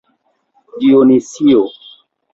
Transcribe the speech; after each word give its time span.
Dionisio. 0.79 1.61